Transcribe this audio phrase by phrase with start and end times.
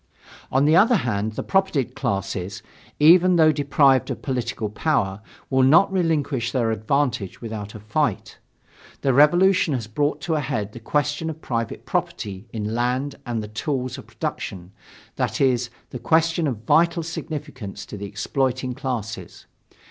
[0.51, 2.63] On the other hand, the propertied classes,
[2.99, 8.39] even though deprived of political power, will not relinquish their advantages without a fight.
[9.01, 13.43] The Revolution has brought to a head the question of private property in land and
[13.43, 14.71] the tools of production
[15.17, 19.45] that is, the question of vital significance to the exploiting classes.